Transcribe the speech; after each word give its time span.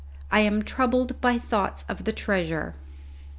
I 0.31 0.39
AM 0.39 0.63
TROUBLED 0.63 1.21
BY 1.21 1.37
THOUGHTS 1.37 1.85
OF 1.87 2.05
THE 2.05 2.11
TREASURE. 2.11 2.73